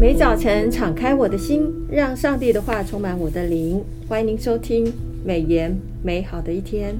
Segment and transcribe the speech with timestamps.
[0.00, 3.82] 每早晨敞开我的心，让上帝的话充满我的灵。
[4.06, 4.86] 欢迎您收听
[5.24, 6.94] 美言美好的一天，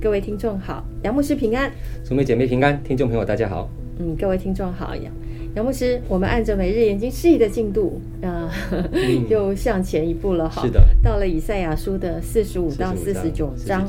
[0.00, 1.68] 各位听众好，杨牧师平安，
[2.04, 3.68] 姊妹姐妹平安，听众朋友大家好。
[3.98, 5.12] 嗯，各位听众好，杨
[5.56, 10.62] 杨牧师，我们按着每日研经释义的进度啊，嗯、 又向前一步了哈。
[10.62, 13.84] 是的，到了以赛亚书的四十五到四十九章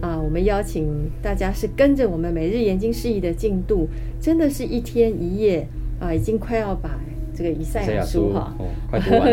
[0.00, 0.84] 啊，我们邀请
[1.22, 3.88] 大家是跟着我们每日研经释义的进度，
[4.20, 5.64] 真的是一天一夜
[6.00, 6.98] 啊，已经快要把。
[7.40, 8.54] 这个以赛亚书哈，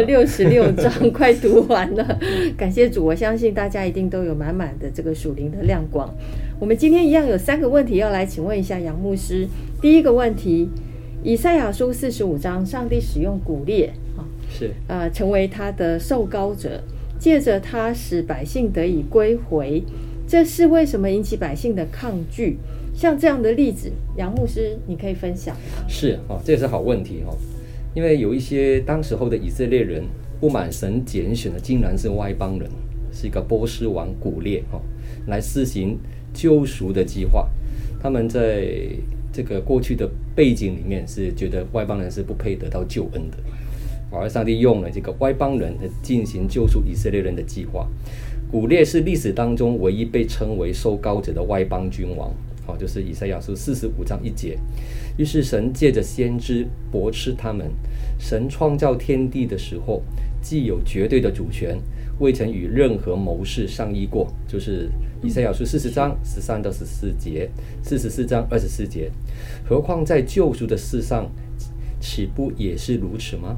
[0.08, 2.18] 六十六章快读完了，
[2.56, 6.10] 感谢主，我相信大家一定都有满满的这个属灵的亮光。
[6.58, 9.46] 我们今天一样有三个问题要来请问一下杨牧师。
[9.82, 10.70] 第一个问题，
[11.22, 16.82] 以赛亚书四十五章，上帝使用古列啊，是呃成为他的受膏者，
[17.20, 19.84] 借着他使百姓得以归回，
[20.26, 22.58] 这是为什么引起百姓的抗拒？
[22.96, 25.84] 像这样的例子，杨牧师你可以分享吗？
[25.90, 27.36] 是啊，这也是好问题哈。
[27.98, 30.04] 因为有一些当时候的以色列人
[30.40, 32.70] 不满神拣选的，竟然是外邦人，
[33.12, 34.80] 是一个波斯王古列哈，
[35.26, 35.98] 来施行
[36.32, 37.50] 救赎的计划。
[38.00, 38.68] 他们在
[39.34, 43.38] 这个过去的背景里面是觉得外邦人是不配得到救恩的，
[44.12, 47.88] 而上帝用了这个外邦人来进行救赎以色列人的计划。
[48.52, 52.32] 古列是历史当中唯一被称为受膏者的外邦君王。
[52.68, 54.60] 好，就是以赛亚书四十五章一节。
[55.18, 57.72] 于是神借着先知驳斥他们。
[58.20, 60.04] 神创造天地的时候，
[60.42, 61.80] 既有绝对的主权，
[62.20, 64.28] 未曾与任何谋士商议过。
[64.46, 64.90] 就是
[65.24, 67.50] 以赛亚书四十章十三到十四节，
[67.82, 69.10] 四十四章二十四节。
[69.66, 71.32] 何况在救赎的事上，
[72.02, 73.58] 岂不也是如此吗？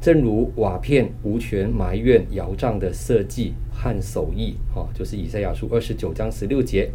[0.00, 6.88] 正如瓦片无权埋怨窑匠的设计和手艺，哈，就是以赛亚书二十九章十六节，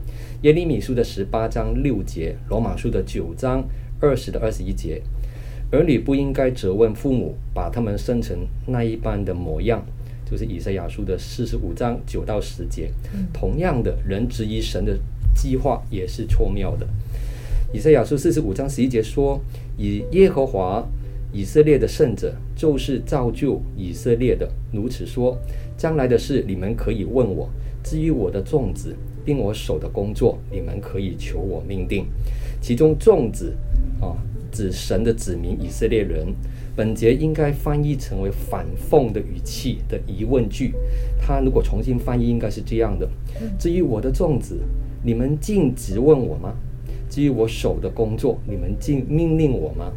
[0.44, 3.68] 耶利米书的十八章六节，罗马书的九章
[4.00, 5.02] 二十的二十一节。
[5.72, 8.38] 儿女不应该责问父母，把他们生成
[8.68, 9.84] 那一般的模样，
[10.30, 12.92] 就是以赛亚书的四十五章九到十节。
[13.34, 14.98] 同样的，人质疑神的
[15.36, 16.88] 计划也是错谬的。
[17.74, 19.42] 以赛亚书四十五章十一节说
[19.78, 20.88] ：“以耶和华。”
[21.34, 25.38] 以色列的圣者就是造就以色列的，如此说，
[25.78, 27.48] 将来的事你们可以问我；
[27.84, 32.06] 至于我的众子，并我手的工作，你们可以求我命定。
[32.60, 33.56] 其中众子
[34.02, 34.18] 啊，
[34.52, 36.28] 指神的子民以色列人。
[36.74, 40.74] 本节应该翻译成为反讽的语气的疑问句。
[41.20, 43.08] 他如果重新翻译，应该是这样的：
[43.60, 44.58] 至于我的众子，
[45.04, 46.56] 你们尽职问我吗？
[47.10, 49.92] 至于我手的工作，你们竟命令我吗？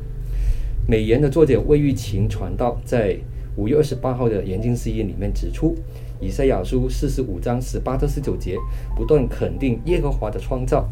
[0.86, 3.16] 美言的作者魏玉琴传道在
[3.56, 5.74] 五月二十八号的研经释义里面指出，
[6.20, 8.58] 以赛亚书四十五章十八到十九节
[8.94, 10.86] 不断肯定耶和华的创造、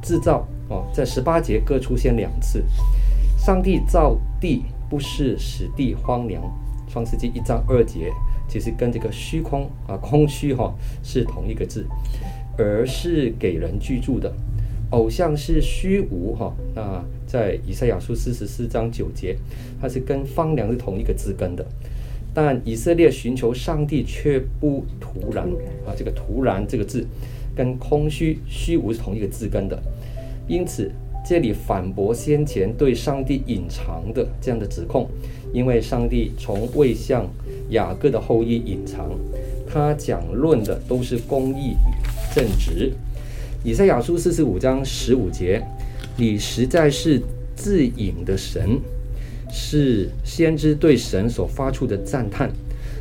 [0.00, 2.62] 制造哦，在十八节各出现两次。
[3.36, 6.40] 上帝造地不是使地荒凉，
[6.88, 8.12] 创世纪一章二节
[8.46, 10.72] 其实跟这个虚空啊空虚哈
[11.02, 11.84] 是同一个字，
[12.56, 14.32] 而是给人居住的。
[14.92, 19.36] 偶像是虚无哈，那在以赛亚书四十四章九节，
[19.80, 21.64] 它是跟荒凉是同一个字根的，
[22.34, 25.44] 但以色列寻求上帝却不突然。
[25.86, 27.06] 啊，这个突然这个字
[27.56, 29.82] 跟空虚虚无是同一个字根的，
[30.46, 30.92] 因此
[31.24, 35.08] 这里反驳先前对上帝隐藏的这样的指控，
[35.54, 37.26] 因为上帝从未向
[37.70, 39.10] 雅各的后裔隐藏，
[39.66, 42.92] 他讲论的都是公义与正直。
[43.64, 45.62] 以赛亚书四十五章十五节，
[46.16, 47.22] 你实在是
[47.54, 48.80] 自隐的神，
[49.52, 52.50] 是先知对神所发出的赞叹。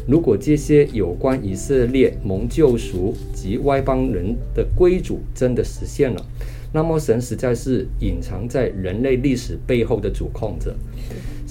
[0.07, 6.23] 如果这些有关以色列蒙救赎及外邦人的归主真的实现了，
[6.71, 10.75] 那么神实在是隐藏在人类历史背后的主控者。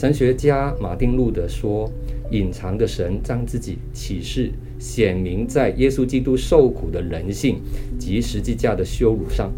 [0.01, 1.87] 神学家马丁路德说
[2.33, 4.51] ：“隐藏的神将自己启示。”
[4.81, 7.61] 显明在耶稣基督受苦的人性
[7.99, 9.53] 及十字架的羞辱上，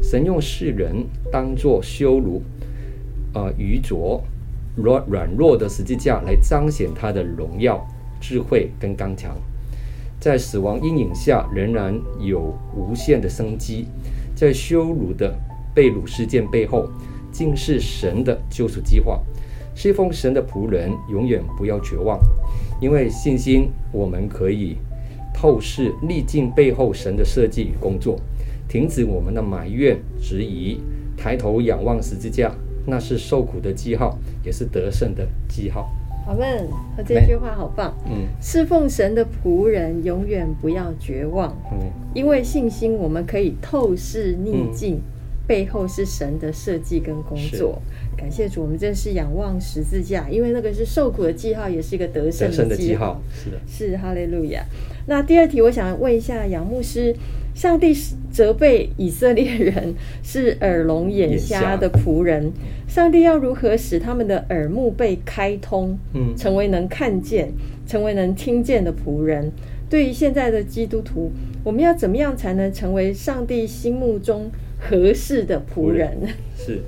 [0.00, 0.94] 神用世人
[1.32, 2.40] 当作羞辱、
[3.34, 4.22] 呃愚拙、
[4.76, 7.84] 软软弱的十字架来彰显他的荣耀、
[8.20, 9.36] 智慧跟刚强。
[10.20, 13.86] 在死亡阴影下，仍然有无限的生机。
[14.36, 15.36] 在羞辱的
[15.74, 16.88] 被掳事件背后，
[17.32, 19.20] 竟是神的救赎计划。
[19.82, 22.20] 侍奉神的仆人永远不要绝望。
[22.82, 24.76] 因为信心，我们可以
[25.32, 28.20] 透视逆境背后神的设计与工作，
[28.68, 30.78] 停止我们的埋怨、质疑，
[31.16, 32.52] 抬头仰望十字架，
[32.84, 35.90] 那是受苦的记号，也是得胜的记号。
[36.26, 37.96] 阿们，和这句话好棒。
[38.04, 41.56] 嗯，侍奉神的仆人永远不要绝望。
[41.72, 44.96] 嗯，因为信心，我们可以透视逆境。
[44.96, 45.19] 嗯
[45.50, 47.82] 背后是神的设计跟工作。
[48.16, 53.20] 感谢主，我们真是仰望十字架，因为那个是受苦的记号，也是一个得胜的记号。
[53.34, 54.64] 是的，是哈利路亚。
[55.08, 57.12] 那第二题，我想问一下杨牧师：
[57.52, 57.92] 上帝
[58.30, 59.92] 责备以色列人
[60.22, 62.52] 是耳聋眼瞎的仆人，
[62.86, 67.52] 上帝要如何使他们的耳目被开通，嗯，成为能看见、
[67.88, 69.50] 成为能听见的仆人？
[69.88, 71.32] 对于现在的基督徒，
[71.64, 74.48] 我们要怎么样才能成为上帝心目中
[74.80, 76.18] 合适的仆人？
[76.56, 76.80] 是。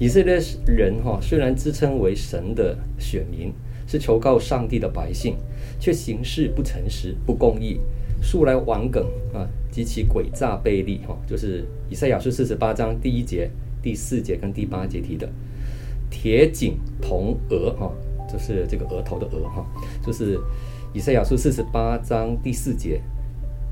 [0.00, 3.52] 以色列人哈，虽然自称为神的选民，
[3.86, 5.36] 是求告上帝的百姓，
[5.78, 7.80] 却行事不诚实、不公义，
[8.20, 11.16] 素来顽梗啊，极其诡诈悖逆哈。
[11.28, 13.48] 就是以赛亚书四十八章第一节、
[13.80, 15.28] 第四节跟第八节提的
[16.10, 17.92] 铁颈铜额哈，
[18.30, 19.64] 就是这个额头的额哈，
[20.04, 20.36] 就是
[20.92, 23.00] 以赛亚书四十八章第四节，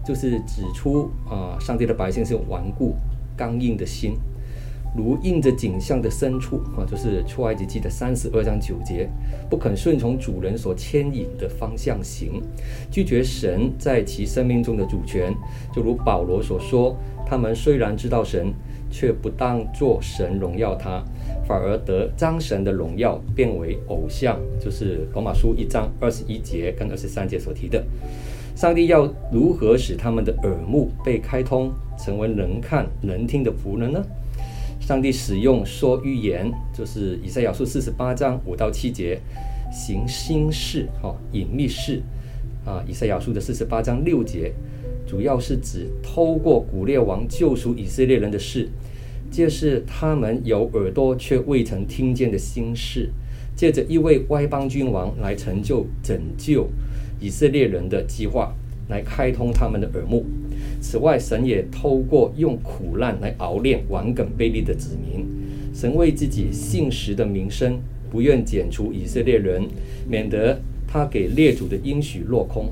[0.06, 2.94] 就是指出啊，上帝的百姓是顽固、
[3.36, 4.16] 刚硬的心。
[4.94, 9.08] 如印着颈项的牲畜啊，就是出埃及记的三十二章九节，
[9.48, 12.42] 不肯顺从主人所牵引的方向行，
[12.90, 15.32] 拒绝神在其生命中的主权。
[15.74, 16.94] 就如保罗所说，
[17.26, 18.52] 他们虽然知道神，
[18.90, 21.02] 却不当作神荣耀他，
[21.48, 24.38] 反而得将神的荣耀变为偶像。
[24.60, 27.82] 就是罗马书一章二十一节跟二十三节所提的。
[28.54, 34.04] 上帝要如何使他们的耳目被开通，成为能看能听的仆人呢？
[34.80, 39.18] 上帝使用说预言，就是以赛亚书四十八章五到七节，
[39.72, 42.02] 行心事哈隐秘事
[42.64, 44.52] 啊，以赛亚书的四十八章六节，
[45.06, 48.68] 主要是指透过古列王救赎以色列人的事，
[49.30, 53.10] 这是他们有耳朵却未曾听见的心事，
[53.56, 56.68] 借着一位外邦君王来成就拯救
[57.22, 58.52] 以色列人的计划，
[58.88, 60.26] 来开通他们的耳目。
[60.80, 65.24] 此外，神也透过用苦难来熬炼顽梗悖逆的子民。
[65.72, 67.78] 神为自己信实的名声，
[68.10, 69.62] 不愿剪除以色列人，
[70.08, 72.68] 免得他给列祖的应许落空。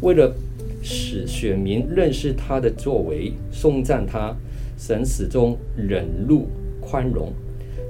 [0.00, 0.32] 为了
[0.80, 4.34] 使选民认识他的作为，颂赞他，
[4.78, 6.46] 神始终忍辱
[6.80, 7.32] 宽容。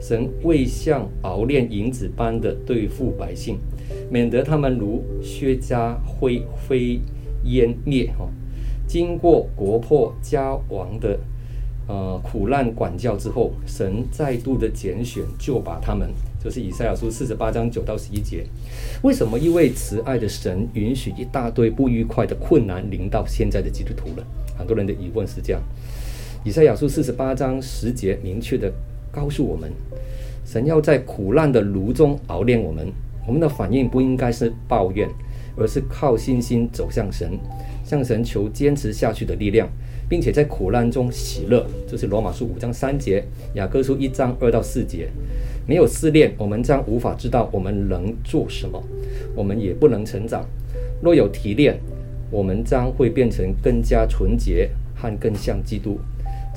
[0.09, 3.59] 神未像熬炼银子般的对付百姓，
[4.11, 6.99] 免得他们如薛家灰飞
[7.45, 8.11] 烟灭。
[8.19, 8.27] 哈。
[8.87, 11.19] 经过国破家亡的
[11.87, 16.09] 呃苦难管教之后，神再度的拣选，就把他们，
[16.43, 18.47] 就是以赛亚书四十八章九到十一节。
[19.03, 24.25] 为什么一位慈爱的神允许一大堆不愉快的困难临到现在的基督徒呢？
[24.57, 25.61] 很多人的疑问是这样。
[26.45, 28.73] 以赛亚书四十八章十节明确的
[29.11, 29.71] 告诉我们，
[30.45, 32.91] 神要在苦难的炉中熬炼我们，
[33.27, 35.09] 我们的反应不应该是抱怨，
[35.57, 37.39] 而是靠信心走向神。
[37.85, 39.67] 向神求坚持下去的力量，
[40.11, 43.25] 并且在苦难中喜乐，这是罗马书五章三节，
[43.55, 45.09] 雅各书一章二到四节。
[45.67, 48.83] 没有试炼，我们将无法知道我们能做什么，
[49.35, 50.45] 我们也不能成长。
[51.03, 51.79] 若有提炼，
[52.31, 55.99] 我们将会变成更加纯洁和更像基督，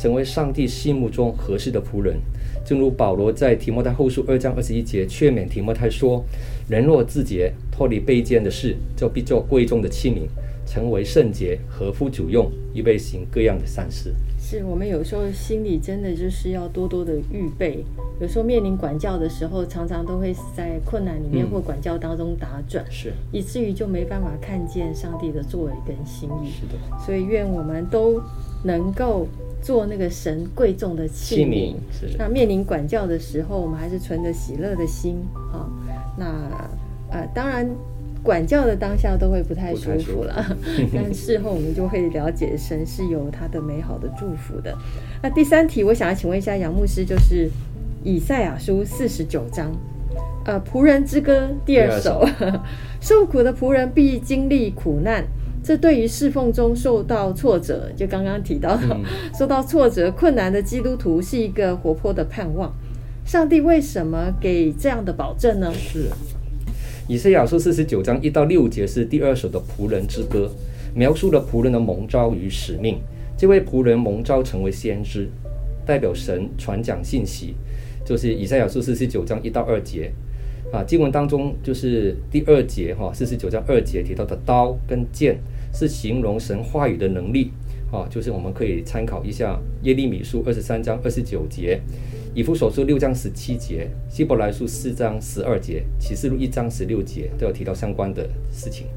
[0.02, 2.20] 成为上帝心目中合适的仆人。
[2.66, 6.26] 正如保罗在提摩太后书二章二十一节劝勉提摩太说
[6.68, 10.22] ：“人若自洁，脱离卑贱的事，就必做贵重的器皿。”
[10.66, 14.16] 成为圣洁，合乎主用，预备行各样的善事。
[14.52, 17.86] 是我们有时候心里真的就是要多多的预备。
[18.20, 26.50] 有时候面临管教的时候，常常都会在困难里面或管教当中打转，是、嗯、以至于就没办法看见上帝的作为跟心意。
[26.50, 26.74] 是的，
[27.06, 28.22] 所以愿我们都
[28.62, 29.26] 能够
[29.62, 31.74] 做那个神贵重的器皿。
[31.90, 32.14] 是。
[32.18, 35.16] 那面临管教的时候，我们还是存着喜乐的心
[35.54, 35.66] 啊。
[36.18, 36.70] 那
[37.10, 37.66] 呃，当然。
[38.24, 40.58] 管教的当下都会不太舒服了，
[40.94, 44.78] 但事后我们就会了解神是有他的美好的祝福的。
[45.24, 47.50] 那第三题，我想要请问一下杨牧师，就是
[48.04, 49.72] 以赛亚书四十九章，
[50.46, 52.24] 呃，仆人之歌第二首，
[53.02, 55.26] 受苦的仆人必经历苦难，
[55.64, 62.72] 这对于侍奉中受到挫折，就刚刚提到、嗯、 受到挫折困难的基督徒是一个活泼的盼望。
[63.26, 65.74] 上帝为什么给这样的保证呢？
[65.74, 66.06] 是。
[67.12, 70.50] 以赛亚书四十九章一到六节是第二首的仆人之歌，
[70.96, 73.00] 描述了仆人的蒙召与使命。
[73.38, 75.28] 这位仆人蒙召成为先知，
[75.86, 77.54] 代表神传讲信息，
[78.06, 80.10] 就是以赛亚书四十九章一到二节。
[80.72, 85.38] 啊，经文当中就是第二节哈，四十九章二节提到的刀跟剑，
[85.74, 87.52] 是形容神话语的能力。
[87.92, 91.82] 啊，就是我们可以参考一下耶利米书二十三章二十九节。
[92.34, 98.88] 以弗所书六章十七节，希伯来书四章十二节，启示录一章十六节都有提到相关的事情。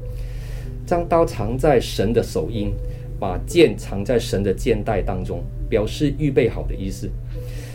[0.85, 2.73] 将刀藏在神的手荫，
[3.19, 7.09] 把剑藏在神的剑袋当中，表示预备好的意思。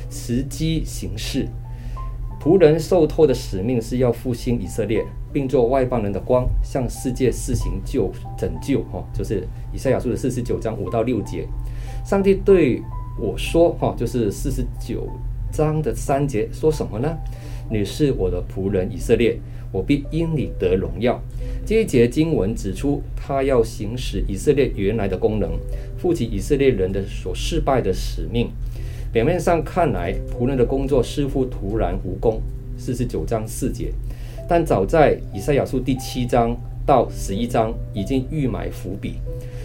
[0.08, 1.46] 时机行事，
[2.42, 8.82] 仆人受托的使命是要复兴以色列，并做外邦人的光，向世界施行救拯救。
[8.84, 11.46] 哈，就是以赛亚书的四十九章五到六节。
[12.02, 12.80] 上帝对
[13.18, 15.06] 我说：“哈，就是四十九
[15.52, 17.16] 章的三节，说什么呢？
[17.70, 19.38] 你是我的仆人以色列，
[19.70, 21.20] 我必因你得荣耀。”
[21.64, 25.52] 这一节经文指出，他要行使以色列原来的功能，
[25.96, 28.50] 负起以色列人的所失败的使命。
[29.12, 32.40] 表面上看来，仆人的工作似乎徒然无功。
[32.76, 33.92] 四十九章四节，
[34.48, 39.16] 但早在以赛亚书第七章到十一章已经预埋伏笔。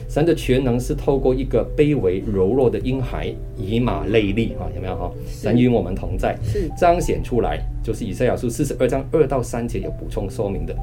[0.08, 5.12] 神的全能是透过一个卑微柔弱的婴孩以马内利啊，有没有哈？
[5.28, 10.76] 神与我们同在，是彰显出来，就是以赛亚书四十二章二到三节有补充说明的。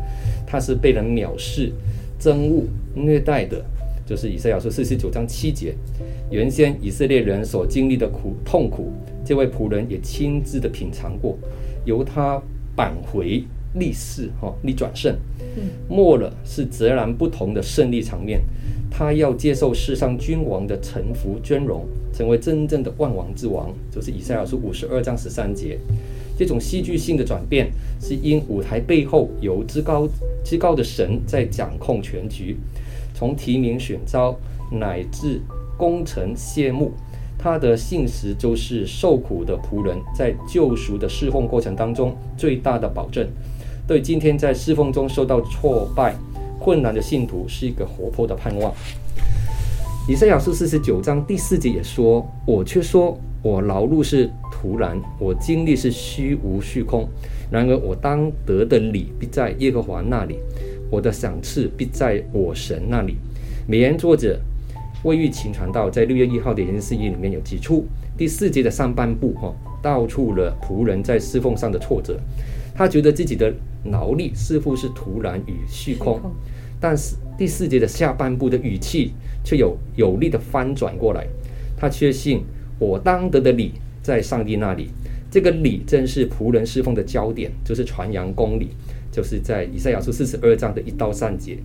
[0.46, 1.72] 他是被人藐视、
[2.20, 2.64] 憎恶、
[2.94, 3.64] 虐待的。
[4.04, 5.72] 就是以赛亚书四十九章七节，
[6.28, 8.92] 原先以色列人所经历的苦痛苦，
[9.24, 11.38] 这位仆人也亲自的品尝过。
[11.84, 12.42] 由他
[12.74, 15.16] 扳回逆势，哈逆转胜，
[15.88, 18.42] 末了是截然不同的胜利场面。
[18.90, 23.72] 他要接受世上君王的臣服尊荣，成为真正的万王之王。
[23.90, 25.78] 就是以赛亚书五十二章十三节，
[26.36, 30.06] 这种戏剧性的转变，是因舞台背后有至高
[30.44, 32.58] 至高的神在掌控全局。
[33.14, 34.38] 从提名选召
[34.70, 35.40] 乃至
[35.78, 36.92] 功成谢幕，
[37.38, 43.26] 他的信实就是受苦的仆人在救赎的侍奉过程当中最大的保证。
[43.86, 46.14] 对今天在侍奉中受到挫败、
[46.58, 48.72] 困难的信徒，是一个活泼的盼望。
[50.08, 57.08] 以赛亚书四十九章第四节也说：“我却说我劳碌是徒然，我经历是虚无虚空。
[57.50, 60.38] 然而我当得的礼必在耶和华那里。”
[60.90, 63.16] 我的赏赐必在我神那里。
[63.66, 64.38] 美言作者
[65.04, 72.20] 魏玉琴传道在六月一号的研经释义里面有指出，第四节的上半部哈，道出了仆人在侍奉上的挫折。
[72.74, 73.52] 他觉得自己的
[73.84, 76.20] 劳力似乎是徒然与虚空，
[76.80, 79.12] 但是第四节的下半部的语气
[79.44, 81.26] 却有有力的翻转过来。
[81.76, 82.42] 他确信
[82.78, 84.88] 我当得的理在上帝那里，
[85.30, 88.68] 这个理正是仆人侍奉的焦点，就是传扬公理。
[89.10, 91.58] 就是在以赛亚书四十二章的一到三节，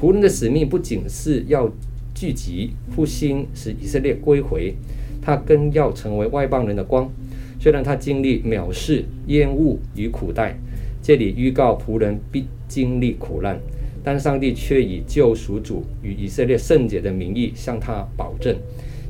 [0.00, 1.68] 仆人的使命不仅是要
[2.14, 4.72] 聚集复兴，使以色列归回，
[5.20, 7.10] 他更要成为外邦人的光。
[7.58, 10.56] 虽然他经历藐视、厌恶与苦待，
[11.02, 13.58] 这里预告仆人必经历苦难，
[14.04, 18.56] 但上帝却以救赎主与以色列圣洁的名义向他保证，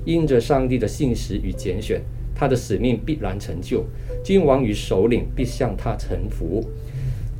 [0.05, 2.00] 因着上帝的信实与拣选，
[2.35, 3.85] 他的使命必然成就，
[4.23, 6.65] 君王与首领必向他臣服。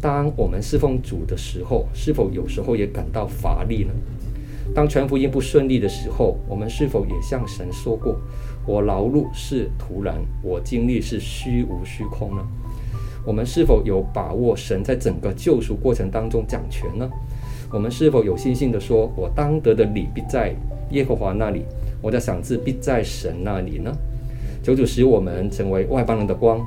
[0.01, 3.91] 当我们侍奉主的时候，是否有时候也感到乏力呢？
[4.75, 8.21] 当传福音不顺利的时候，我们是否也向神说过
[8.67, 12.43] ：“我劳碌是徒然，我经历是虚无虚空呢？”
[13.25, 17.11] 我们是否有把握神在整个救赎过程当中掌权呢？
[17.73, 20.55] 我们是否有信心地说：“我当得的礼必在
[20.91, 21.63] 耶和华那里，
[22.01, 23.93] 我的赏赐必在神那里呢？”
[24.63, 26.61] 求主使我们成为外邦人的光，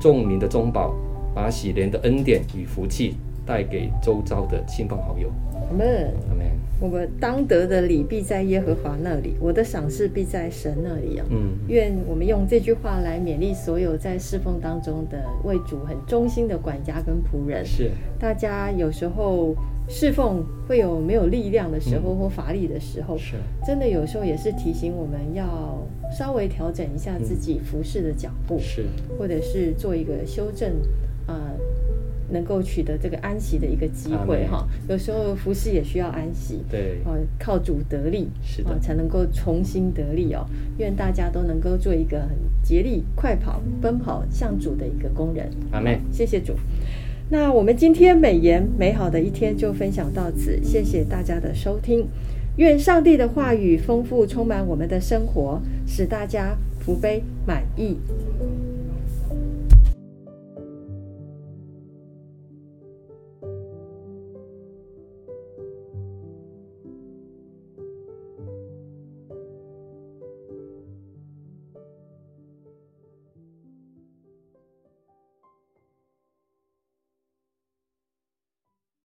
[0.00, 0.94] 众民的中保。
[1.34, 5.28] 把喜怜的恩典与福气带给周遭的亲朋好友。
[5.70, 6.44] 阿门，阿门。
[6.80, 11.24] 我们当得的礼必在耶和华那里，我的赏赐必在神那里啊。
[11.30, 17.64] 嗯，愿我们用这句话来勉励所有在侍奉当中的为主很忠心的管家跟仆人。
[17.64, 19.54] 是，大家有时候
[19.88, 25.78] 侍奉会有没有力量的时候或乏力的时候，是，真的有时候也是提醒我们要
[26.10, 28.84] 稍微调整一下自己服侍的脚步，是，
[29.16, 30.72] 或者是做一个修正。
[31.26, 31.93] 啊、呃，
[32.34, 40.44] 能够取得这个安息的一个机会哈，有时候服侍也需要安息，对，哦，靠主得力，是的，才能够重新得力哦。
[40.76, 42.30] 愿大家都能够做一个很
[42.62, 45.48] 竭力快跑、奔跑向主的一个工人。
[45.70, 46.52] 阿门，谢谢主。
[47.30, 52.06] 那我们今天美言美好的一天就分享到此，谢谢大家的收听。
[52.56, 57.96] 愿上帝的话语丰富充满我们的生活，使大家福杯满溢。